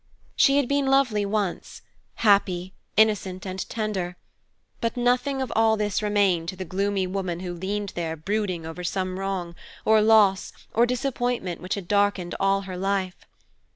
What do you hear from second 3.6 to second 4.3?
tender;